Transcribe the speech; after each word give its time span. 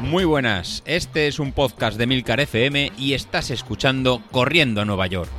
Muy 0.00 0.24
buenas, 0.24 0.82
este 0.86 1.26
es 1.26 1.38
un 1.38 1.52
podcast 1.52 1.98
de 1.98 2.06
Milcar 2.06 2.40
FM 2.40 2.92
y 2.96 3.14
estás 3.14 3.50
escuchando 3.50 4.22
Corriendo 4.30 4.80
a 4.80 4.84
Nueva 4.84 5.06
York. 5.08 5.30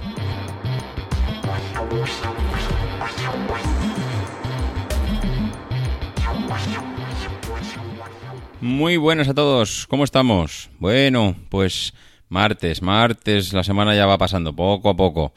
Muy 8.60 8.98
buenas 8.98 9.30
a 9.30 9.34
todos, 9.34 9.88
¿cómo 9.88 10.04
estamos? 10.04 10.70
Bueno, 10.80 11.36
pues 11.50 11.94
Martes, 12.30 12.82
martes, 12.82 13.54
la 13.54 13.64
semana 13.64 13.96
ya 13.96 14.06
va 14.06 14.18
pasando 14.18 14.54
poco 14.54 14.90
a 14.90 14.96
poco. 14.98 15.34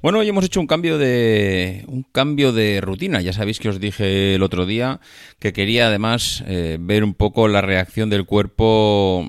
Bueno, 0.00 0.20
hoy 0.20 0.28
hemos 0.28 0.44
hecho 0.44 0.60
un 0.60 0.66
cambio 0.66 0.96
de 0.96 1.84
un 1.86 2.02
cambio 2.02 2.52
de 2.52 2.80
rutina. 2.80 3.20
Ya 3.20 3.34
sabéis 3.34 3.58
que 3.58 3.68
os 3.68 3.78
dije 3.78 4.34
el 4.34 4.42
otro 4.42 4.64
día 4.64 5.00
que 5.38 5.52
quería 5.52 5.88
además 5.88 6.42
eh, 6.46 6.78
ver 6.80 7.04
un 7.04 7.12
poco 7.12 7.46
la 7.48 7.60
reacción 7.60 8.08
del 8.08 8.24
cuerpo 8.24 9.28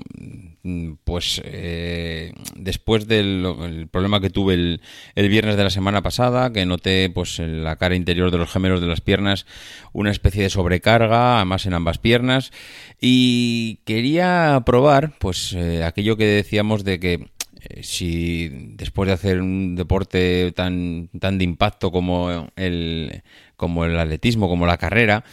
pues 1.04 1.42
eh, 1.44 2.32
después 2.54 3.08
del 3.08 3.88
problema 3.90 4.20
que 4.20 4.30
tuve 4.30 4.54
el, 4.54 4.80
el, 5.16 5.28
viernes 5.28 5.56
de 5.56 5.64
la 5.64 5.70
semana 5.70 6.02
pasada, 6.02 6.52
que 6.52 6.64
noté 6.66 7.10
pues 7.10 7.40
en 7.40 7.64
la 7.64 7.76
cara 7.76 7.96
interior 7.96 8.30
de 8.30 8.38
los 8.38 8.50
gemelos 8.50 8.80
de 8.80 8.86
las 8.86 9.00
piernas 9.00 9.44
una 9.92 10.12
especie 10.12 10.44
de 10.44 10.50
sobrecarga, 10.50 11.36
además 11.36 11.66
en 11.66 11.74
ambas 11.74 11.98
piernas, 11.98 12.52
y 13.00 13.80
quería 13.84 14.62
probar 14.64 15.14
pues 15.18 15.52
eh, 15.52 15.82
aquello 15.84 16.16
que 16.16 16.26
decíamos 16.26 16.84
de 16.84 17.00
que 17.00 17.26
eh, 17.62 17.82
si 17.82 18.48
después 18.76 19.06
de 19.06 19.14
hacer 19.14 19.40
un 19.40 19.76
deporte 19.76 20.52
tan, 20.52 21.08
tan 21.20 21.38
de 21.38 21.44
impacto 21.44 21.90
como 21.90 22.48
el, 22.56 23.22
como 23.56 23.84
el 23.84 23.98
atletismo, 23.98 24.48
como 24.48 24.66
la 24.66 24.78
carrera, 24.78 25.24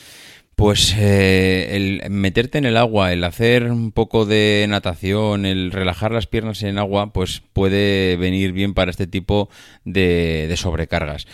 pues 0.59 0.93
eh, 0.97 1.77
el 1.77 2.11
meterte 2.11 2.57
en 2.57 2.65
el 2.65 2.75
agua, 2.75 3.13
el 3.13 3.23
hacer 3.23 3.71
un 3.71 3.93
poco 3.93 4.25
de 4.25 4.65
natación, 4.67 5.45
el 5.45 5.71
relajar 5.71 6.11
las 6.11 6.27
piernas 6.27 6.63
en 6.63 6.77
agua, 6.77 7.13
pues 7.13 7.41
puede 7.53 8.17
venir 8.17 8.51
bien 8.51 8.73
para 8.73 8.91
este 8.91 9.07
tipo 9.07 9.47
de, 9.85 10.53
sobrecargas. 10.57 11.27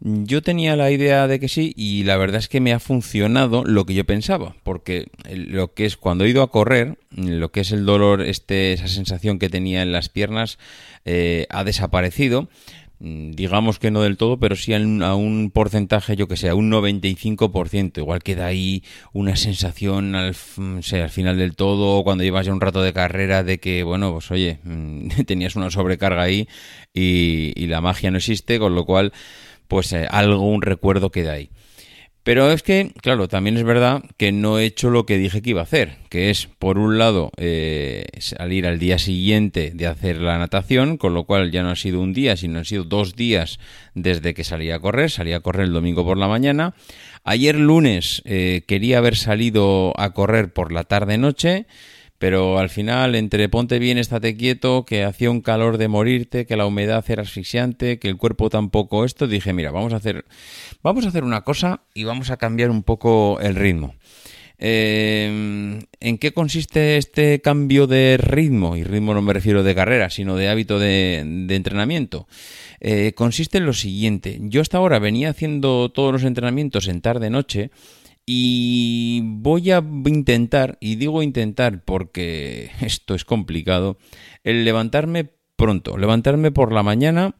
Yo 0.00 0.42
tenía 0.42 0.74
la 0.74 0.90
idea 0.90 1.28
de 1.28 1.38
que 1.38 1.46
sí 1.46 1.72
y 1.76 2.02
la 2.02 2.16
verdad 2.16 2.40
es 2.40 2.48
que 2.48 2.60
me 2.60 2.72
ha 2.72 2.80
funcionado 2.80 3.62
lo 3.62 3.86
que 3.86 3.94
yo 3.94 4.04
pensaba, 4.04 4.56
porque 4.64 5.06
lo 5.32 5.74
que 5.74 5.84
es 5.84 5.96
cuando 5.96 6.24
he 6.24 6.30
ido 6.30 6.42
a 6.42 6.50
correr, 6.50 6.98
lo 7.14 7.52
que 7.52 7.60
es 7.60 7.70
el 7.70 7.86
dolor, 7.86 8.20
este, 8.20 8.72
esa 8.72 8.88
sensación 8.88 9.38
que 9.38 9.48
tenía 9.48 9.82
en 9.82 9.92
las 9.92 10.08
piernas, 10.08 10.58
eh, 11.04 11.46
ha 11.50 11.62
desaparecido 11.62 12.48
digamos 13.02 13.80
que 13.80 13.90
no 13.90 14.02
del 14.02 14.16
todo, 14.16 14.38
pero 14.38 14.54
sí 14.54 14.72
a 14.74 14.78
un, 14.78 15.50
porcentaje, 15.52 16.14
yo 16.14 16.28
que 16.28 16.36
sé, 16.36 16.48
a 16.48 16.54
un 16.54 16.70
95%. 16.70 17.98
Igual 17.98 18.22
queda 18.22 18.46
ahí 18.46 18.84
una 19.12 19.34
sensación 19.34 20.14
al, 20.14 20.36
al 20.36 21.10
final 21.10 21.36
del 21.36 21.56
todo, 21.56 22.04
cuando 22.04 22.22
llevas 22.22 22.46
ya 22.46 22.52
un 22.52 22.60
rato 22.60 22.80
de 22.80 22.92
carrera, 22.92 23.42
de 23.42 23.58
que, 23.58 23.82
bueno, 23.82 24.12
pues 24.12 24.30
oye, 24.30 24.60
mm, 24.62 25.08
tenías 25.26 25.56
una 25.56 25.70
sobrecarga 25.70 26.22
ahí 26.22 26.48
y, 26.94 27.52
y, 27.56 27.66
la 27.66 27.80
magia 27.80 28.10
no 28.12 28.18
existe, 28.18 28.60
con 28.60 28.74
lo 28.76 28.84
cual, 28.84 29.12
pues 29.66 29.92
eh, 29.92 30.06
algo, 30.08 30.40
un 30.48 30.62
recuerdo 30.62 31.10
queda 31.10 31.32
ahí. 31.32 31.50
Pero 32.24 32.52
es 32.52 32.62
que, 32.62 32.92
claro, 33.02 33.26
también 33.26 33.56
es 33.56 33.64
verdad 33.64 34.04
que 34.16 34.30
no 34.30 34.58
he 34.58 34.64
hecho 34.64 34.90
lo 34.90 35.06
que 35.06 35.18
dije 35.18 35.42
que 35.42 35.50
iba 35.50 35.60
a 35.60 35.64
hacer, 35.64 35.98
que 36.08 36.30
es, 36.30 36.48
por 36.58 36.78
un 36.78 36.96
lado, 36.96 37.32
eh, 37.36 38.04
salir 38.20 38.66
al 38.66 38.78
día 38.78 38.98
siguiente 38.98 39.72
de 39.74 39.88
hacer 39.88 40.20
la 40.20 40.38
natación, 40.38 40.98
con 40.98 41.14
lo 41.14 41.24
cual 41.24 41.50
ya 41.50 41.64
no 41.64 41.70
ha 41.70 41.76
sido 41.76 42.00
un 42.00 42.12
día, 42.12 42.36
sino 42.36 42.60
han 42.60 42.64
sido 42.64 42.84
dos 42.84 43.16
días 43.16 43.58
desde 43.94 44.34
que 44.34 44.44
salí 44.44 44.70
a 44.70 44.78
correr, 44.78 45.10
salí 45.10 45.32
a 45.32 45.40
correr 45.40 45.64
el 45.64 45.72
domingo 45.72 46.04
por 46.04 46.16
la 46.16 46.28
mañana. 46.28 46.74
Ayer 47.24 47.56
lunes 47.56 48.22
eh, 48.24 48.62
quería 48.68 48.98
haber 48.98 49.16
salido 49.16 49.92
a 49.98 50.12
correr 50.12 50.52
por 50.52 50.70
la 50.70 50.84
tarde-noche, 50.84 51.66
pero 52.22 52.60
al 52.60 52.70
final, 52.70 53.16
entre 53.16 53.48
ponte 53.48 53.80
bien, 53.80 53.98
estate 53.98 54.36
quieto, 54.36 54.84
que 54.84 55.02
hacía 55.02 55.28
un 55.28 55.40
calor 55.40 55.76
de 55.76 55.88
morirte, 55.88 56.46
que 56.46 56.56
la 56.56 56.66
humedad 56.66 57.04
era 57.08 57.22
asfixiante, 57.22 57.98
que 57.98 58.06
el 58.06 58.16
cuerpo 58.16 58.48
tampoco 58.48 59.04
esto, 59.04 59.26
dije, 59.26 59.52
mira, 59.52 59.72
vamos 59.72 59.92
a 59.92 59.96
hacer, 59.96 60.24
vamos 60.84 61.04
a 61.04 61.08
hacer 61.08 61.24
una 61.24 61.40
cosa 61.40 61.80
y 61.94 62.04
vamos 62.04 62.30
a 62.30 62.36
cambiar 62.36 62.70
un 62.70 62.84
poco 62.84 63.40
el 63.40 63.56
ritmo. 63.56 63.96
Eh, 64.60 65.80
¿En 65.98 66.18
qué 66.18 66.32
consiste 66.32 66.96
este 66.96 67.40
cambio 67.40 67.88
de 67.88 68.16
ritmo? 68.18 68.76
Y 68.76 68.84
ritmo 68.84 69.14
no 69.14 69.22
me 69.22 69.32
refiero 69.32 69.64
de 69.64 69.74
carrera, 69.74 70.08
sino 70.08 70.36
de 70.36 70.48
hábito 70.48 70.78
de, 70.78 71.18
entrenamiento. 71.48 72.28
Eh, 72.78 73.14
consiste 73.16 73.58
en 73.58 73.66
lo 73.66 73.72
siguiente. 73.72 74.38
Yo 74.42 74.60
hasta 74.60 74.78
ahora 74.78 75.00
venía 75.00 75.30
haciendo 75.30 75.90
todos 75.90 76.12
los 76.12 76.22
entrenamientos 76.22 76.86
en 76.86 77.00
tarde-noche 77.00 77.72
y 78.26 79.20
voy 79.24 79.70
a 79.70 79.82
intentar, 80.06 80.78
y 80.80 80.96
digo 80.96 81.22
intentar 81.22 81.84
porque 81.84 82.70
esto 82.80 83.14
es 83.14 83.24
complicado, 83.24 83.98
el 84.44 84.64
levantarme 84.64 85.30
pronto, 85.56 85.96
levantarme 85.96 86.50
por 86.50 86.72
la 86.72 86.82
mañana 86.82 87.36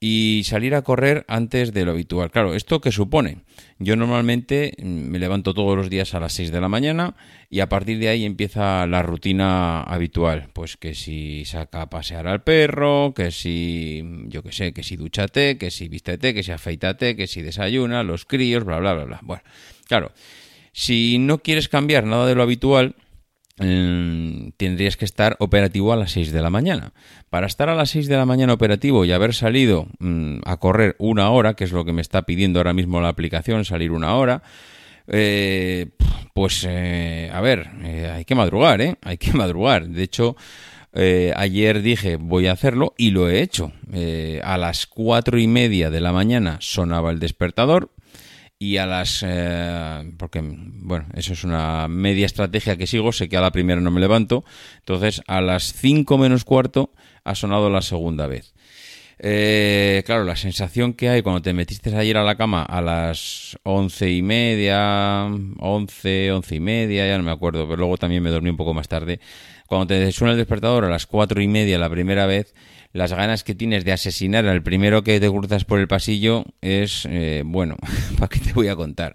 y 0.00 0.42
salir 0.44 0.74
a 0.76 0.82
correr 0.82 1.24
antes 1.26 1.72
de 1.72 1.84
lo 1.84 1.90
habitual. 1.90 2.30
Claro, 2.30 2.54
¿esto 2.54 2.80
qué 2.80 2.92
supone? 2.92 3.38
Yo 3.80 3.96
normalmente 3.96 4.74
me 4.82 5.18
levanto 5.18 5.54
todos 5.54 5.76
los 5.76 5.90
días 5.90 6.14
a 6.14 6.20
las 6.20 6.34
6 6.34 6.52
de 6.52 6.60
la 6.60 6.68
mañana 6.68 7.16
y 7.50 7.60
a 7.60 7.68
partir 7.68 7.98
de 7.98 8.08
ahí 8.08 8.24
empieza 8.24 8.86
la 8.86 9.02
rutina 9.02 9.82
habitual. 9.82 10.50
Pues 10.52 10.76
que 10.76 10.94
si 10.94 11.44
saca 11.44 11.82
a 11.82 11.90
pasear 11.90 12.28
al 12.28 12.44
perro, 12.44 13.12
que 13.14 13.32
si, 13.32 14.04
yo 14.26 14.42
qué 14.42 14.52
sé, 14.52 14.72
que 14.72 14.84
si 14.84 14.96
duchate, 14.96 15.58
que 15.58 15.72
si 15.72 15.88
vístete, 15.88 16.32
que 16.32 16.44
si 16.44 16.52
afeitate, 16.52 17.16
que 17.16 17.26
si 17.26 17.42
desayuna, 17.42 18.04
los 18.04 18.24
críos, 18.24 18.64
bla, 18.64 18.78
bla, 18.78 18.94
bla, 18.94 19.04
bla. 19.04 19.20
Bueno, 19.22 19.42
Claro, 19.88 20.12
si 20.72 21.18
no 21.18 21.38
quieres 21.38 21.68
cambiar 21.68 22.04
nada 22.04 22.26
de 22.26 22.36
lo 22.36 22.42
habitual, 22.42 22.94
mm, 23.58 24.50
tendrías 24.56 24.96
que 24.96 25.04
estar 25.04 25.34
operativo 25.40 25.92
a 25.92 25.96
las 25.96 26.12
6 26.12 26.30
de 26.30 26.42
la 26.42 26.50
mañana. 26.50 26.92
Para 27.30 27.48
estar 27.48 27.68
a 27.68 27.74
las 27.74 27.90
6 27.90 28.06
de 28.06 28.16
la 28.16 28.26
mañana 28.26 28.52
operativo 28.52 29.04
y 29.04 29.12
haber 29.12 29.34
salido 29.34 29.88
mm, 29.98 30.40
a 30.44 30.58
correr 30.58 30.94
una 30.98 31.30
hora, 31.30 31.54
que 31.54 31.64
es 31.64 31.72
lo 31.72 31.84
que 31.84 31.92
me 31.92 32.02
está 32.02 32.22
pidiendo 32.22 32.60
ahora 32.60 32.74
mismo 32.74 33.00
la 33.00 33.08
aplicación, 33.08 33.64
salir 33.64 33.90
una 33.90 34.14
hora, 34.14 34.42
eh, 35.08 35.88
pues 36.34 36.64
eh, 36.68 37.30
a 37.32 37.40
ver, 37.40 37.70
eh, 37.82 38.12
hay 38.14 38.24
que 38.24 38.34
madrugar, 38.34 38.80
¿eh? 38.80 38.96
Hay 39.02 39.18
que 39.18 39.32
madrugar. 39.34 39.88
De 39.88 40.02
hecho, 40.02 40.36
ayer 40.92 41.80
dije 41.82 42.16
voy 42.16 42.48
a 42.48 42.52
hacerlo 42.52 42.94
y 42.98 43.10
lo 43.10 43.28
he 43.28 43.40
hecho. 43.40 43.72
a 44.42 44.58
las 44.58 44.86
cuatro 44.86 45.38
y 45.38 45.46
media 45.46 45.90
de 45.90 46.00
la 46.00 46.12
mañana 46.12 46.58
sonaba 46.60 47.10
el 47.10 47.20
despertador, 47.20 47.90
y 48.58 48.76
a 48.78 48.86
las... 48.86 49.24
Eh, 49.26 50.12
porque, 50.16 50.40
bueno, 50.42 51.06
eso 51.14 51.32
es 51.32 51.44
una 51.44 51.86
media 51.88 52.26
estrategia 52.26 52.76
que 52.76 52.86
sigo, 52.86 53.12
sé 53.12 53.28
que 53.28 53.36
a 53.36 53.40
la 53.40 53.52
primera 53.52 53.80
no 53.80 53.90
me 53.90 54.00
levanto, 54.00 54.44
entonces 54.78 55.22
a 55.26 55.40
las 55.40 55.72
5 55.72 56.18
menos 56.18 56.44
cuarto 56.44 56.92
ha 57.24 57.34
sonado 57.34 57.70
la 57.70 57.82
segunda 57.82 58.26
vez. 58.26 58.54
Eh, 59.20 60.04
claro, 60.06 60.22
la 60.24 60.36
sensación 60.36 60.92
que 60.92 61.08
hay 61.08 61.22
cuando 61.22 61.42
te 61.42 61.52
metiste 61.52 61.94
ayer 61.96 62.16
a 62.16 62.22
la 62.22 62.36
cama 62.36 62.62
a 62.62 62.80
las 62.80 63.58
once 63.64 64.10
y 64.10 64.22
media, 64.22 65.28
once, 65.58 66.30
once 66.30 66.54
y 66.54 66.60
media, 66.60 67.06
ya 67.06 67.18
no 67.18 67.24
me 67.24 67.32
acuerdo, 67.32 67.64
pero 67.66 67.78
luego 67.78 67.96
también 67.96 68.22
me 68.22 68.30
dormí 68.30 68.50
un 68.50 68.56
poco 68.56 68.74
más 68.74 68.86
tarde. 68.86 69.18
Cuando 69.66 69.88
te 69.88 70.12
suena 70.12 70.32
el 70.32 70.38
despertador 70.38 70.84
a 70.84 70.88
las 70.88 71.06
cuatro 71.06 71.42
y 71.42 71.48
media 71.48 71.78
la 71.78 71.90
primera 71.90 72.26
vez, 72.26 72.54
las 72.92 73.12
ganas 73.12 73.44
que 73.44 73.54
tienes 73.54 73.84
de 73.84 73.92
asesinar 73.92 74.46
al 74.46 74.62
primero 74.62 75.02
que 75.02 75.20
te 75.20 75.28
cruzas 75.28 75.64
por 75.64 75.78
el 75.78 75.88
pasillo 75.88 76.44
es, 76.60 77.06
eh, 77.10 77.42
bueno, 77.44 77.76
¿para 78.18 78.28
qué 78.28 78.40
te 78.40 78.52
voy 78.52 78.68
a 78.68 78.76
contar? 78.76 79.14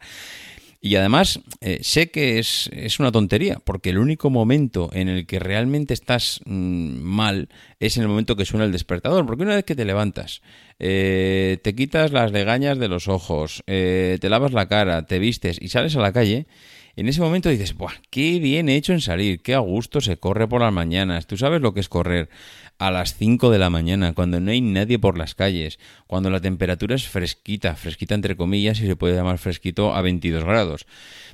Y 0.86 0.98
además, 0.98 1.40
eh, 1.62 1.80
sé 1.82 2.12
que 2.12 2.40
es, 2.40 2.70
es, 2.74 3.00
una 3.00 3.10
tontería, 3.10 3.58
porque 3.64 3.92
el 3.92 3.98
único 3.98 4.30
momento 4.30 4.90
en 4.92 5.08
el 5.08 5.26
que 5.26 5.40
realmente 5.40 5.94
estás 5.94 6.42
mm, 6.46 7.00
mal 7.00 7.48
es 7.80 7.96
en 7.96 8.04
el 8.04 8.10
momento 8.10 8.36
que 8.36 8.44
suena 8.44 8.66
el 8.66 8.74
despertador, 8.74 9.26
porque 9.26 9.44
una 9.44 9.56
vez 9.56 9.64
que 9.64 9.76
te 9.76 9.86
levantas, 9.86 10.42
eh, 10.80 11.58
te 11.64 11.76
quitas 11.76 12.12
las 12.12 12.32
legañas 12.32 12.78
de 12.80 12.88
los 12.88 13.08
ojos, 13.08 13.64
te 13.66 14.30
lavas 14.30 14.54
la 14.54 14.68
cara, 14.68 15.06
te 15.06 15.20
vistes 15.20 15.58
y 15.62 15.70
sales 15.70 15.96
a 15.96 16.02
la 16.02 16.14
calle, 16.14 16.48
en 16.96 17.08
ese 17.10 17.22
momento 17.22 17.50
dices, 17.50 17.74
¡buah! 17.74 17.94
¡Qué 18.12 18.40
bien 18.40 18.70
he 18.70 18.76
hecho 18.76 18.94
en 18.94 19.02
salir! 19.02 19.42
¡Qué 19.42 19.56
a 19.56 19.60
gusto 19.60 20.00
se 20.00 20.18
corre 20.18 20.48
por 20.48 20.62
las 20.62 20.72
mañanas! 20.72 21.26
Tú 21.26 21.38
sabes 21.38 21.60
lo 21.60 21.74
que 21.74 21.80
es 21.80 21.90
correr 21.90 22.30
a 22.78 22.92
las 22.92 23.16
5 23.16 23.50
de 23.50 23.58
la 23.58 23.72
mañana, 23.72 24.14
cuando 24.14 24.40
no 24.40 24.52
hay 24.52 24.62
nadie 24.62 25.00
por 25.00 25.18
las 25.18 25.34
calles, 25.34 25.80
cuando 26.06 26.30
la 26.30 26.40
temperatura 26.40 26.96
es 26.96 27.08
fresquita, 27.08 27.76
fresquita 27.76 28.14
entre 28.14 28.36
comillas, 28.36 28.80
y 28.80 28.86
se 28.86 28.96
puede 28.96 29.16
llamar 29.16 29.40
fresquito 29.40 29.96
a 29.96 30.02
22 30.04 30.44
grados. 30.44 30.86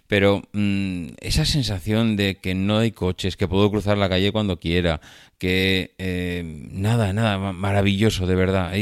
Pero 0.07 0.43
mm, 0.53 1.07
esa 1.19 1.45
sensación 1.45 2.15
de 2.15 2.35
que 2.35 2.55
no 2.55 2.77
hay 2.77 2.91
coches, 2.91 3.35
que 3.35 3.47
puedo 3.47 3.69
cruzar 3.69 3.97
la 3.97 4.09
calle 4.09 4.31
cuando 4.31 4.59
quiera, 4.59 5.01
que 5.37 5.93
eh, 5.97 6.43
nada, 6.71 7.13
nada, 7.13 7.37
maravilloso, 7.53 8.27
de 8.27 8.35
verdad. 8.35 8.73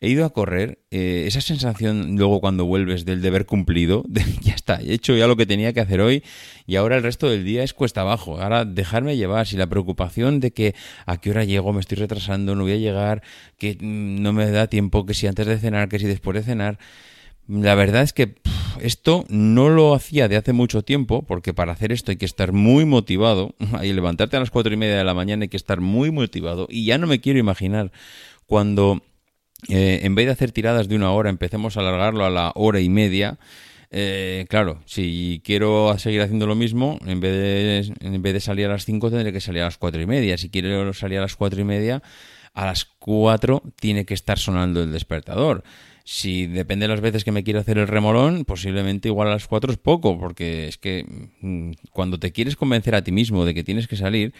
He 0.00 0.08
ido 0.08 0.24
a 0.24 0.30
correr, 0.30 0.78
eh, 0.90 1.24
esa 1.26 1.40
sensación 1.40 2.16
luego 2.16 2.40
cuando 2.40 2.64
vuelves 2.64 3.04
del 3.04 3.20
deber 3.20 3.44
cumplido, 3.44 4.02
de, 4.08 4.24
ya 4.40 4.54
está, 4.54 4.80
he 4.80 4.92
hecho 4.94 5.14
ya 5.14 5.26
lo 5.26 5.36
que 5.36 5.46
tenía 5.46 5.72
que 5.72 5.80
hacer 5.80 6.00
hoy 6.00 6.24
y 6.66 6.76
ahora 6.76 6.96
el 6.96 7.02
resto 7.02 7.28
del 7.28 7.44
día 7.44 7.62
es 7.62 7.74
cuesta 7.74 8.00
abajo. 8.00 8.40
Ahora 8.40 8.64
dejarme 8.64 9.16
llevar, 9.16 9.46
si 9.46 9.56
la 9.56 9.66
preocupación 9.66 10.40
de 10.40 10.52
que 10.52 10.74
a 11.06 11.18
qué 11.18 11.30
hora 11.30 11.44
llego, 11.44 11.72
me 11.72 11.80
estoy 11.80 11.98
retrasando, 11.98 12.54
no 12.54 12.62
voy 12.62 12.72
a 12.72 12.76
llegar, 12.76 13.22
que 13.58 13.76
mm, 13.78 14.22
no 14.22 14.32
me 14.32 14.50
da 14.50 14.68
tiempo, 14.68 15.04
que 15.04 15.14
si 15.14 15.26
antes 15.26 15.46
de 15.46 15.58
cenar, 15.58 15.88
que 15.88 15.98
si 15.98 16.06
después 16.06 16.34
de 16.34 16.42
cenar, 16.42 16.78
la 17.46 17.74
verdad 17.74 18.02
es 18.02 18.12
que 18.12 18.36
esto 18.80 19.24
no 19.28 19.68
lo 19.68 19.94
hacía 19.94 20.28
de 20.28 20.36
hace 20.36 20.52
mucho 20.52 20.82
tiempo, 20.82 21.22
porque 21.22 21.52
para 21.52 21.72
hacer 21.72 21.92
esto 21.92 22.12
hay 22.12 22.16
que 22.16 22.24
estar 22.24 22.52
muy 22.52 22.84
motivado. 22.84 23.54
Hay 23.72 23.92
levantarte 23.92 24.36
a 24.36 24.40
las 24.40 24.50
cuatro 24.50 24.72
y 24.72 24.76
media 24.76 24.96
de 24.96 25.04
la 25.04 25.14
mañana 25.14 25.42
hay 25.42 25.48
que 25.48 25.56
estar 25.56 25.80
muy 25.80 26.10
motivado. 26.10 26.66
Y 26.70 26.84
ya 26.84 26.96
no 26.96 27.06
me 27.06 27.20
quiero 27.20 27.38
imaginar 27.38 27.90
cuando 28.46 29.02
eh, 29.68 30.00
en 30.02 30.14
vez 30.14 30.26
de 30.26 30.32
hacer 30.32 30.52
tiradas 30.52 30.88
de 30.88 30.96
una 30.96 31.12
hora 31.12 31.30
empecemos 31.30 31.76
a 31.76 31.80
alargarlo 31.80 32.24
a 32.24 32.30
la 32.30 32.52
hora 32.54 32.80
y 32.80 32.88
media. 32.88 33.38
Eh, 33.92 34.46
claro, 34.48 34.80
si 34.86 35.42
quiero 35.44 35.96
seguir 35.98 36.22
haciendo 36.22 36.46
lo 36.46 36.54
mismo, 36.54 36.98
en 37.06 37.20
vez, 37.20 37.32
de, 37.32 37.94
en 38.06 38.22
vez 38.22 38.32
de 38.32 38.40
salir 38.40 38.66
a 38.66 38.70
las 38.70 38.84
5 38.84 39.10
tendré 39.10 39.32
que 39.32 39.40
salir 39.40 39.62
a 39.62 39.66
las 39.66 39.78
cuatro 39.78 40.00
y 40.00 40.06
media. 40.06 40.38
Si 40.38 40.48
quiero 40.48 40.92
salir 40.94 41.18
a 41.18 41.22
las 41.22 41.36
cuatro 41.36 41.60
y 41.60 41.64
media, 41.64 42.02
a 42.54 42.66
las 42.66 42.84
4 42.84 43.62
tiene 43.76 44.04
que 44.04 44.14
estar 44.14 44.38
sonando 44.38 44.82
el 44.82 44.92
despertador. 44.92 45.64
Si 46.04 46.46
depende 46.46 46.84
de 46.84 46.88
las 46.88 47.00
veces 47.00 47.24
que 47.24 47.32
me 47.32 47.44
quiero 47.44 47.60
hacer 47.60 47.78
el 47.78 47.88
remolón, 47.88 48.44
posiblemente 48.44 49.08
igual 49.08 49.28
a 49.28 49.32
las 49.32 49.46
4 49.46 49.72
es 49.72 49.78
poco, 49.78 50.18
porque 50.18 50.66
es 50.66 50.78
que 50.78 51.04
mm, 51.40 51.72
cuando 51.92 52.18
te 52.18 52.32
quieres 52.32 52.56
convencer 52.56 52.94
a 52.94 53.04
ti 53.04 53.12
mismo 53.12 53.44
de 53.44 53.54
que 53.54 53.64
tienes 53.64 53.86
que 53.86 53.96
salir, 53.96 54.34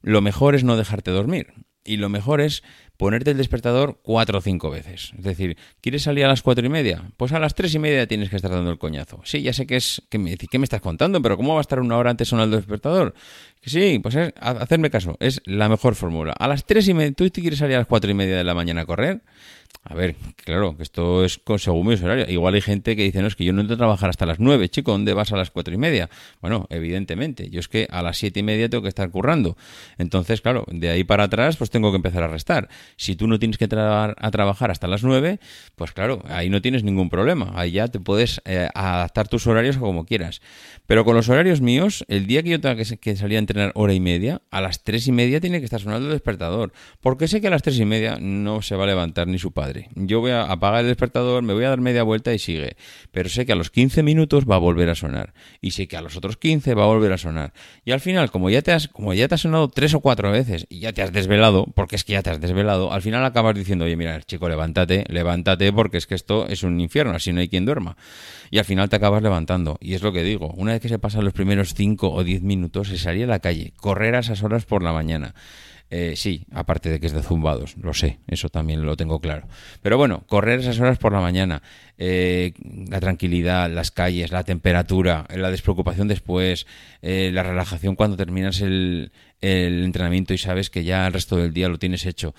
lo 0.00 0.20
mejor 0.20 0.54
es 0.54 0.64
no 0.64 0.76
dejarte 0.76 1.10
dormir. 1.10 1.52
Y 1.84 1.96
lo 1.96 2.08
mejor 2.08 2.40
es 2.40 2.62
ponerte 2.96 3.32
el 3.32 3.36
despertador 3.36 3.98
cuatro 4.02 4.38
o 4.38 4.40
cinco 4.40 4.70
veces. 4.70 5.12
Es 5.16 5.24
decir, 5.24 5.56
¿quieres 5.80 6.02
salir 6.02 6.24
a 6.24 6.28
las 6.28 6.42
cuatro 6.42 6.64
y 6.64 6.68
media? 6.68 7.10
Pues 7.16 7.32
a 7.32 7.38
las 7.38 7.54
tres 7.54 7.74
y 7.74 7.78
media 7.78 8.06
tienes 8.06 8.30
que 8.30 8.36
estar 8.36 8.50
dando 8.50 8.70
el 8.70 8.78
coñazo. 8.78 9.20
Sí, 9.24 9.42
ya 9.42 9.52
sé 9.52 9.66
que 9.66 9.76
es... 9.76 10.02
que 10.08 10.18
me, 10.18 10.36
¿Qué 10.36 10.58
me 10.58 10.64
estás 10.64 10.80
contando? 10.80 11.20
Pero 11.20 11.36
¿cómo 11.36 11.54
va 11.54 11.60
a 11.60 11.62
estar 11.62 11.80
una 11.80 11.96
hora 11.96 12.10
antes 12.10 12.28
sonando 12.28 12.56
el 12.56 12.62
despertador? 12.62 13.14
Sí, 13.64 13.98
pues 14.02 14.14
es, 14.14 14.32
hacerme 14.40 14.90
caso. 14.90 15.16
Es 15.20 15.40
la 15.44 15.68
mejor 15.68 15.94
fórmula. 15.94 16.32
A 16.38 16.48
las 16.48 16.64
tres 16.64 16.86
y 16.88 16.94
media... 16.94 17.12
¿Tú 17.12 17.28
quieres 17.32 17.58
salir 17.58 17.76
a 17.76 17.78
las 17.80 17.88
cuatro 17.88 18.10
y 18.10 18.14
media 18.14 18.36
de 18.36 18.44
la 18.44 18.54
mañana 18.54 18.82
a 18.82 18.86
correr? 18.86 19.22
A 19.84 19.94
ver, 19.94 20.14
claro, 20.44 20.76
que 20.76 20.84
esto 20.84 21.24
es 21.24 21.40
según 21.58 21.88
mi 21.88 21.94
horario. 21.94 22.26
Igual 22.28 22.54
hay 22.54 22.60
gente 22.60 22.94
que 22.94 23.02
dice, 23.02 23.20
no, 23.20 23.26
es 23.26 23.34
que 23.34 23.44
yo 23.44 23.52
no 23.52 23.62
entro 23.62 23.74
a 23.74 23.78
trabajar 23.78 24.10
hasta 24.10 24.26
las 24.26 24.38
nueve, 24.38 24.68
chico, 24.68 24.92
¿dónde 24.92 25.12
vas 25.12 25.32
a 25.32 25.36
las 25.36 25.50
cuatro 25.50 25.74
y 25.74 25.76
media? 25.76 26.08
Bueno, 26.40 26.66
evidentemente, 26.70 27.50
yo 27.50 27.58
es 27.58 27.66
que 27.66 27.88
a 27.90 28.00
las 28.00 28.16
siete 28.16 28.40
y 28.40 28.42
media 28.44 28.68
tengo 28.68 28.82
que 28.82 28.88
estar 28.88 29.10
currando. 29.10 29.56
Entonces, 29.98 30.40
claro, 30.40 30.64
de 30.70 30.90
ahí 30.90 31.02
para 31.02 31.24
atrás, 31.24 31.56
pues 31.56 31.70
tengo 31.70 31.90
que 31.90 31.96
empezar 31.96 32.22
a 32.22 32.28
restar. 32.28 32.68
Si 32.96 33.16
tú 33.16 33.26
no 33.26 33.38
tienes 33.38 33.58
que 33.58 33.64
a 33.64 34.30
trabajar 34.30 34.70
hasta 34.70 34.86
las 34.86 35.02
nueve, 35.02 35.40
pues 35.76 35.92
claro, 35.92 36.22
ahí 36.28 36.50
no 36.50 36.60
tienes 36.60 36.84
ningún 36.84 37.10
problema. 37.10 37.52
Ahí 37.54 37.72
ya 37.72 37.88
te 37.88 38.00
puedes 38.00 38.40
eh, 38.44 38.68
adaptar 38.74 39.28
tus 39.28 39.46
horarios 39.46 39.76
como 39.76 40.04
quieras. 40.04 40.40
Pero 40.86 41.04
con 41.04 41.14
los 41.16 41.28
horarios 41.28 41.60
míos, 41.60 42.04
el 42.08 42.26
día 42.26 42.42
que 42.42 42.50
yo 42.50 42.60
tenga 42.60 42.76
que, 42.76 43.16
salir 43.16 43.36
a 43.36 43.38
entrenar 43.38 43.72
hora 43.74 43.94
y 43.94 44.00
media, 44.00 44.42
a 44.50 44.60
las 44.60 44.82
tres 44.82 45.06
y 45.08 45.12
media 45.12 45.40
tiene 45.40 45.58
que 45.58 45.64
estar 45.64 45.80
sonando 45.80 46.06
el 46.06 46.12
despertador. 46.12 46.72
Porque 47.00 47.28
sé 47.28 47.40
que 47.40 47.46
a 47.46 47.50
las 47.50 47.62
tres 47.62 47.78
y 47.78 47.84
media 47.84 48.18
no 48.20 48.62
se 48.62 48.76
va 48.76 48.84
a 48.84 48.86
levantar 48.86 49.26
ni 49.26 49.38
su 49.38 49.52
padre. 49.52 49.88
Yo 49.94 50.20
voy 50.20 50.32
a 50.32 50.44
apagar 50.44 50.80
el 50.80 50.88
despertador, 50.88 51.42
me 51.42 51.54
voy 51.54 51.64
a 51.64 51.70
dar 51.70 51.80
media 51.80 52.02
vuelta 52.02 52.32
y 52.34 52.38
sigue. 52.38 52.76
Pero 53.10 53.28
sé 53.28 53.46
que 53.46 53.52
a 53.52 53.56
los 53.56 53.70
15 53.70 54.02
minutos 54.02 54.44
va 54.44 54.56
a 54.56 54.58
volver 54.58 54.90
a 54.90 54.94
sonar. 54.94 55.34
Y 55.60 55.72
sé 55.72 55.88
que 55.88 55.96
a 55.96 56.02
los 56.02 56.16
otros 56.16 56.36
15 56.36 56.74
va 56.74 56.84
a 56.84 56.86
volver 56.86 57.12
a 57.12 57.18
sonar. 57.18 57.52
Y 57.84 57.92
al 57.92 58.00
final, 58.00 58.30
como 58.30 58.50
ya 58.50 58.62
te 58.62 58.72
has, 58.72 58.88
como 58.88 59.14
ya 59.14 59.28
te 59.28 59.34
has 59.34 59.40
sonado 59.40 59.68
tres 59.68 59.94
o 59.94 60.00
cuatro 60.00 60.30
veces 60.30 60.66
y 60.68 60.80
ya 60.80 60.92
te 60.92 61.02
has 61.02 61.12
desvelado, 61.12 61.66
porque 61.74 61.96
es 61.96 62.04
que 62.04 62.12
ya 62.12 62.22
te 62.22 62.30
has 62.30 62.40
desvelado, 62.40 62.62
al 62.72 63.02
final 63.02 63.24
acabas 63.24 63.54
diciendo, 63.54 63.84
oye, 63.84 63.96
mira, 63.96 64.20
chico, 64.22 64.48
levántate, 64.48 65.04
levántate, 65.08 65.72
porque 65.72 65.98
es 65.98 66.06
que 66.06 66.14
esto 66.14 66.46
es 66.48 66.62
un 66.62 66.80
infierno, 66.80 67.12
así 67.12 67.32
no 67.32 67.40
hay 67.40 67.48
quien 67.48 67.64
duerma. 67.64 67.96
Y 68.50 68.58
al 68.58 68.64
final 68.64 68.88
te 68.88 68.96
acabas 68.96 69.22
levantando. 69.22 69.78
Y 69.80 69.94
es 69.94 70.02
lo 70.02 70.12
que 70.12 70.22
digo, 70.22 70.52
una 70.56 70.72
vez 70.72 70.80
que 70.80 70.88
se 70.88 70.98
pasan 70.98 71.24
los 71.24 71.32
primeros 71.32 71.74
5 71.74 72.10
o 72.10 72.24
10 72.24 72.42
minutos, 72.42 72.88
se 72.88 72.98
salía 72.98 73.24
a 73.24 73.28
la 73.28 73.38
calle, 73.40 73.72
correr 73.76 74.14
a 74.14 74.20
esas 74.20 74.42
horas 74.42 74.64
por 74.64 74.82
la 74.82 74.92
mañana. 74.92 75.34
Eh, 75.94 76.14
sí, 76.16 76.46
aparte 76.54 76.88
de 76.88 77.00
que 77.00 77.06
es 77.06 77.12
de 77.12 77.22
zumbados, 77.22 77.76
lo 77.76 77.92
sé, 77.92 78.18
eso 78.26 78.48
también 78.48 78.86
lo 78.86 78.96
tengo 78.96 79.20
claro. 79.20 79.46
Pero 79.82 79.98
bueno, 79.98 80.24
correr 80.26 80.60
esas 80.60 80.80
horas 80.80 80.96
por 80.96 81.12
la 81.12 81.20
mañana, 81.20 81.62
eh, 81.98 82.54
la 82.88 82.98
tranquilidad, 82.98 83.70
las 83.70 83.90
calles, 83.90 84.32
la 84.32 84.42
temperatura, 84.42 85.26
la 85.36 85.50
despreocupación 85.50 86.08
después, 86.08 86.66
eh, 87.02 87.30
la 87.34 87.42
relajación 87.42 87.94
cuando 87.94 88.16
terminas 88.16 88.62
el, 88.62 89.12
el 89.42 89.84
entrenamiento 89.84 90.32
y 90.32 90.38
sabes 90.38 90.70
que 90.70 90.82
ya 90.82 91.06
el 91.06 91.12
resto 91.12 91.36
del 91.36 91.52
día 91.52 91.68
lo 91.68 91.78
tienes 91.78 92.06
hecho. 92.06 92.34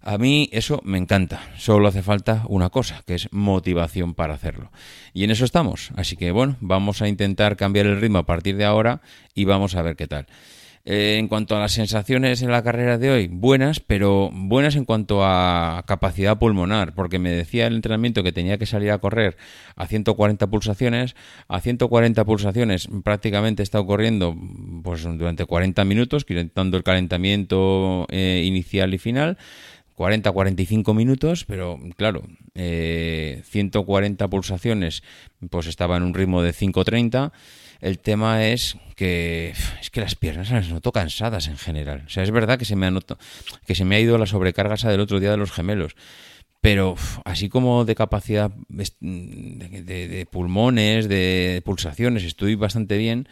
A 0.00 0.16
mí 0.16 0.48
eso 0.52 0.80
me 0.82 0.96
encanta. 0.96 1.42
Solo 1.58 1.88
hace 1.88 2.00
falta 2.00 2.44
una 2.48 2.70
cosa, 2.70 3.02
que 3.06 3.14
es 3.14 3.28
motivación 3.30 4.14
para 4.14 4.32
hacerlo. 4.32 4.72
Y 5.12 5.24
en 5.24 5.32
eso 5.32 5.44
estamos. 5.44 5.90
Así 5.96 6.16
que 6.16 6.30
bueno, 6.30 6.56
vamos 6.60 7.02
a 7.02 7.08
intentar 7.08 7.58
cambiar 7.58 7.84
el 7.84 8.00
ritmo 8.00 8.16
a 8.18 8.24
partir 8.24 8.56
de 8.56 8.64
ahora 8.64 9.02
y 9.34 9.44
vamos 9.44 9.74
a 9.74 9.82
ver 9.82 9.96
qué 9.96 10.06
tal. 10.06 10.26
Eh, 10.88 11.16
en 11.18 11.26
cuanto 11.26 11.56
a 11.56 11.58
las 11.58 11.72
sensaciones 11.72 12.42
en 12.42 12.52
la 12.52 12.62
carrera 12.62 12.96
de 12.96 13.10
hoy, 13.10 13.26
buenas, 13.26 13.80
pero 13.80 14.30
buenas 14.32 14.76
en 14.76 14.84
cuanto 14.84 15.24
a 15.24 15.82
capacidad 15.84 16.38
pulmonar, 16.38 16.94
porque 16.94 17.18
me 17.18 17.30
decía 17.30 17.66
el 17.66 17.74
entrenamiento 17.74 18.22
que 18.22 18.30
tenía 18.30 18.56
que 18.56 18.66
salir 18.66 18.92
a 18.92 18.98
correr 18.98 19.36
a 19.74 19.88
140 19.88 20.46
pulsaciones. 20.46 21.16
A 21.48 21.60
140 21.60 22.24
pulsaciones 22.24 22.88
prácticamente 23.02 23.62
he 23.62 23.64
estado 23.64 23.84
corriendo 23.84 24.36
pues, 24.84 25.02
durante 25.02 25.44
40 25.44 25.84
minutos, 25.84 26.24
quitando 26.24 26.76
el 26.76 26.84
calentamiento 26.84 28.06
eh, 28.08 28.44
inicial 28.46 28.94
y 28.94 28.98
final. 28.98 29.38
40-45 29.96 30.94
minutos, 30.94 31.46
pero 31.46 31.80
claro, 31.96 32.22
140 32.54 34.24
eh, 34.24 34.28
pulsaciones, 34.28 35.02
pues 35.48 35.66
estaba 35.66 35.96
en 35.96 36.02
un 36.02 36.12
ritmo 36.12 36.42
de 36.42 36.52
5.30 36.52 37.32
el 37.80 37.98
tema 37.98 38.46
es 38.46 38.76
que 38.94 39.52
es 39.80 39.90
que 39.90 40.00
las 40.00 40.14
piernas 40.14 40.50
las 40.50 40.68
noto 40.68 40.92
cansadas 40.92 41.48
en 41.48 41.58
general. 41.58 42.04
O 42.06 42.10
sea, 42.10 42.22
es 42.22 42.30
verdad 42.30 42.58
que 42.58 42.64
se 42.64 42.76
me 42.76 42.86
ha 42.86 42.92
que 43.66 43.74
se 43.74 43.84
me 43.84 43.96
ha 43.96 44.00
ido 44.00 44.18
la 44.18 44.26
sobrecarga 44.26 44.74
esa 44.74 44.90
del 44.90 45.00
otro 45.00 45.20
día 45.20 45.30
de 45.30 45.36
los 45.36 45.52
gemelos. 45.52 45.96
Pero 46.60 46.96
así 47.24 47.48
como 47.48 47.84
de 47.84 47.94
capacidad 47.94 48.50
de 48.68 50.26
pulmones, 50.30 51.08
de 51.08 51.62
pulsaciones, 51.64 52.24
estoy 52.24 52.54
bastante 52.54 52.96
bien 52.96 53.28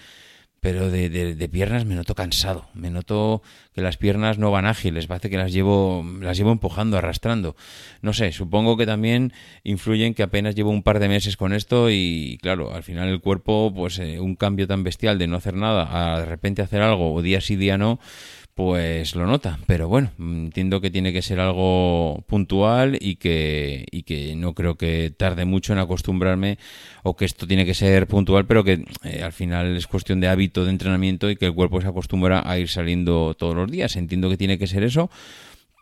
pero 0.65 0.91
de, 0.91 1.11
de, 1.11 1.49
piernas 1.51 1.85
me 1.85 1.95
noto 1.95 2.15
cansado, 2.15 2.65
me 2.73 2.89
noto 2.89 3.43
que 3.75 3.83
las 3.83 3.99
piernas 3.99 4.39
no 4.39 4.51
van 4.51 4.65
ágiles, 4.65 5.07
parece 5.07 5.29
que 5.29 5.37
las 5.37 5.53
llevo, 5.53 6.03
las 6.23 6.39
llevo 6.39 6.53
empujando, 6.53 6.97
arrastrando. 6.97 7.55
No 8.01 8.15
sé, 8.15 8.33
supongo 8.33 8.79
que 8.79 8.87
también 8.87 9.35
influyen 9.63 10.15
que 10.15 10.23
apenas 10.23 10.55
llevo 10.55 10.71
un 10.71 10.83
par 10.83 11.01
de 11.01 11.09
meses 11.11 11.37
con 11.37 11.53
esto 11.53 11.91
y 11.91 12.39
claro, 12.41 12.73
al 12.75 12.83
final 12.83 13.11
el 13.11 13.21
cuerpo, 13.21 13.75
pues 13.77 13.99
eh, 13.99 14.21
un 14.21 14.37
cambio 14.37 14.67
tan 14.67 14.85
bestial 14.85 15.19
de 15.19 15.27
no 15.27 15.37
hacer 15.37 15.55
nada 15.55 16.15
a 16.15 16.21
de 16.21 16.25
repente 16.25 16.63
hacer 16.63 16.81
algo 16.81 17.13
o 17.13 17.21
día 17.21 17.43
sí 17.43 17.57
día 17.57 17.77
no, 17.77 18.01
pues 18.55 19.17
lo 19.17 19.27
nota. 19.27 19.59
Pero 19.67 19.89
bueno, 19.89 20.11
entiendo 20.19 20.81
que 20.81 20.91
tiene 20.91 21.13
que 21.13 21.23
ser 21.23 21.41
algo 21.41 22.25
puntual 22.27 22.97
y 23.01 23.17
que, 23.17 23.87
y 23.91 24.05
que 24.05 24.37
no 24.37 24.55
creo 24.55 24.77
que 24.77 25.13
tarde 25.17 25.45
mucho 25.45 25.73
en 25.73 25.81
acostumbrarme 25.81 26.59
o 27.03 27.17
que 27.17 27.25
esto 27.25 27.47
tiene 27.47 27.67
que 27.67 27.75
ser 27.75 28.07
puntual, 28.07 28.47
pero 28.47 28.65
que 28.65 28.85
eh, 29.03 29.23
al 29.23 29.33
final 29.33 29.77
es 29.77 29.87
cuestión 29.87 30.21
de 30.21 30.29
hábito 30.29 30.65
de 30.65 30.71
entrenamiento 30.71 31.31
y 31.31 31.37
que 31.37 31.47
el 31.47 31.55
cuerpo 31.55 31.81
se 31.81 31.89
acostumbra 31.89 32.43
a 32.49 32.59
ir 32.59 32.69
saliendo 32.69 33.35
todos 33.35 33.57
los 33.57 33.71
días. 33.71 33.97
Entiendo 33.97 34.31
que 34.31 34.37
tiene 34.37 34.59
que 34.59 34.67
ser 34.67 34.85
eso 34.85 35.11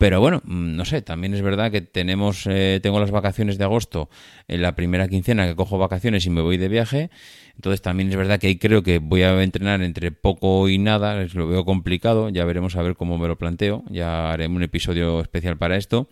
pero 0.02 0.20
bueno, 0.20 0.42
mm, 0.44 0.74
no 0.74 0.84
sé, 0.84 1.00
también 1.00 1.32
es 1.32 1.42
verdad 1.42 1.70
que 1.70 1.80
tenemos, 1.80 2.48
eh, 2.48 2.80
tengo 2.82 2.98
las 2.98 3.12
vacaciones 3.12 3.56
de 3.56 3.62
agosto 3.62 4.10
en 4.48 4.60
la 4.60 4.74
primera 4.74 5.06
quincena 5.06 5.46
que 5.46 5.54
cojo 5.54 5.78
vacaciones 5.78 6.26
y 6.26 6.30
me 6.30 6.40
voy 6.40 6.56
de 6.56 6.66
viaje. 6.66 7.08
Entonces 7.54 7.82
también 7.82 8.08
es 8.08 8.16
verdad 8.16 8.40
que 8.40 8.48
ahí 8.48 8.58
creo 8.58 8.82
que 8.82 8.98
voy 8.98 9.22
a 9.22 9.40
entrenar 9.44 9.80
entre 9.80 10.10
poco 10.10 10.68
y 10.68 10.78
nada, 10.78 11.24
lo 11.34 11.46
veo 11.46 11.64
complicado, 11.64 12.30
ya 12.30 12.44
veremos 12.44 12.74
a 12.74 12.82
ver 12.82 12.96
cómo 12.96 13.16
me 13.16 13.28
lo 13.28 13.38
planteo, 13.38 13.84
ya 13.90 14.32
haré 14.32 14.48
un 14.48 14.64
episodio 14.64 15.20
especial 15.20 15.56
para 15.56 15.76
esto. 15.76 16.08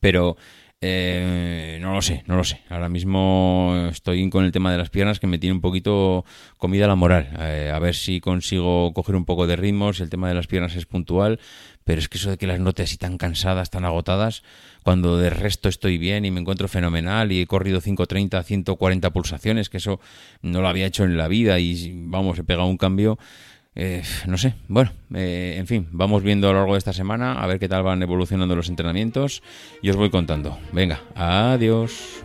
Pero 0.00 0.36
eh, 0.80 1.78
no 1.80 1.92
lo 1.92 2.02
sé, 2.02 2.22
no 2.26 2.36
lo 2.36 2.44
sé. 2.44 2.60
Ahora 2.68 2.88
mismo 2.88 3.88
estoy 3.90 4.30
con 4.30 4.44
el 4.44 4.52
tema 4.52 4.70
de 4.70 4.78
las 4.78 4.90
piernas 4.90 5.18
que 5.18 5.26
me 5.26 5.38
tiene 5.38 5.54
un 5.54 5.60
poquito 5.60 6.24
comida 6.56 6.86
la 6.86 6.94
moral. 6.94 7.30
Eh, 7.40 7.72
a 7.74 7.78
ver 7.80 7.96
si 7.96 8.20
consigo 8.20 8.92
coger 8.92 9.16
un 9.16 9.24
poco 9.24 9.48
de 9.48 9.56
ritmo, 9.56 9.92
si 9.92 10.04
el 10.04 10.10
tema 10.10 10.28
de 10.28 10.34
las 10.34 10.46
piernas 10.46 10.76
es 10.76 10.86
puntual. 10.86 11.40
Pero 11.82 12.00
es 12.00 12.08
que 12.08 12.18
eso 12.18 12.30
de 12.30 12.38
que 12.38 12.46
las 12.46 12.60
note 12.60 12.82
así 12.82 12.96
tan 12.96 13.18
cansadas, 13.18 13.70
tan 13.70 13.84
agotadas, 13.84 14.44
cuando 14.84 15.16
de 15.16 15.30
resto 15.30 15.68
estoy 15.68 15.98
bien 15.98 16.24
y 16.24 16.30
me 16.30 16.40
encuentro 16.40 16.68
fenomenal 16.68 17.32
y 17.32 17.40
he 17.40 17.46
corrido 17.46 17.80
130, 17.80 18.40
140 18.42 19.10
pulsaciones, 19.10 19.70
que 19.70 19.78
eso 19.78 19.98
no 20.42 20.60
lo 20.60 20.68
había 20.68 20.86
hecho 20.86 21.04
en 21.04 21.16
la 21.16 21.28
vida 21.28 21.58
y 21.58 21.92
vamos, 21.94 22.38
he 22.38 22.44
pegado 22.44 22.68
un 22.68 22.76
cambio 22.76 23.18
eh, 23.80 24.02
no 24.26 24.36
sé, 24.36 24.54
bueno, 24.66 24.90
eh, 25.14 25.54
en 25.56 25.68
fin, 25.68 25.86
vamos 25.92 26.24
viendo 26.24 26.48
a 26.48 26.52
lo 26.52 26.58
largo 26.58 26.72
de 26.72 26.78
esta 26.78 26.92
semana 26.92 27.34
a 27.34 27.46
ver 27.46 27.60
qué 27.60 27.68
tal 27.68 27.84
van 27.84 28.02
evolucionando 28.02 28.56
los 28.56 28.68
entrenamientos 28.68 29.40
y 29.82 29.90
os 29.90 29.94
voy 29.94 30.10
contando. 30.10 30.58
Venga, 30.72 31.00
adiós. 31.14 32.24